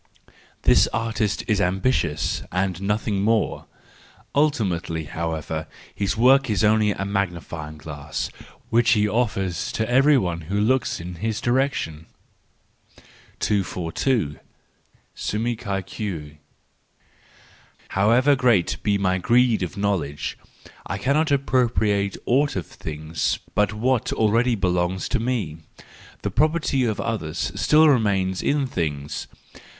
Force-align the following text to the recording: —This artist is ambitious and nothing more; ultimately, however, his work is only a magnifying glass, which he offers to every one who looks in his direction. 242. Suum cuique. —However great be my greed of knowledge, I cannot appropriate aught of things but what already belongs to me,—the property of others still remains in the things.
—This 0.63 0.87
artist 0.87 1.43
is 1.47 1.61
ambitious 1.61 2.41
and 2.51 2.81
nothing 2.81 3.21
more; 3.21 3.67
ultimately, 4.33 5.03
however, 5.03 5.67
his 5.93 6.17
work 6.17 6.49
is 6.49 6.63
only 6.63 6.89
a 6.89 7.05
magnifying 7.05 7.77
glass, 7.77 8.31
which 8.71 8.93
he 8.93 9.07
offers 9.07 9.71
to 9.73 9.87
every 9.87 10.17
one 10.17 10.41
who 10.49 10.59
looks 10.59 10.99
in 10.99 11.17
his 11.17 11.39
direction. 11.39 12.07
242. 13.41 14.39
Suum 15.13 15.45
cuique. 15.55 16.37
—However 17.89 18.35
great 18.35 18.77
be 18.81 18.97
my 18.97 19.19
greed 19.19 19.61
of 19.61 19.77
knowledge, 19.77 20.35
I 20.87 20.97
cannot 20.97 21.29
appropriate 21.29 22.17
aught 22.25 22.55
of 22.55 22.65
things 22.65 23.37
but 23.53 23.71
what 23.71 24.11
already 24.11 24.55
belongs 24.55 25.07
to 25.09 25.19
me,—the 25.19 26.31
property 26.31 26.85
of 26.85 26.99
others 26.99 27.51
still 27.53 27.87
remains 27.87 28.41
in 28.41 28.61
the 28.61 28.65
things. 28.67 29.27